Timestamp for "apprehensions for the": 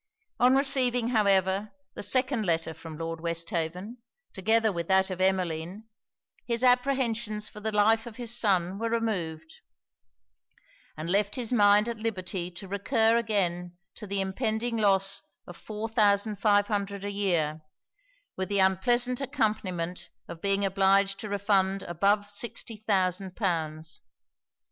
6.63-7.71